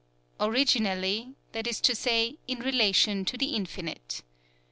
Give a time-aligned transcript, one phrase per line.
[0.47, 4.23] _""Originally," that is to say, in relation to the Infinite.